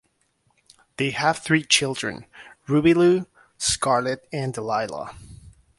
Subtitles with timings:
[0.97, 2.25] They have three children,
[2.67, 3.27] Ruby Lou,
[3.59, 5.15] Scarlett and Delilah.